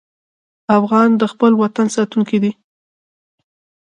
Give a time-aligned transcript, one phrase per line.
[0.77, 2.51] افغان د خپل وطن ساتونکی دی.